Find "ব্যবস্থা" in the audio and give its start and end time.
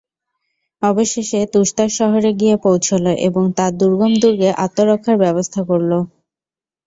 5.23-5.61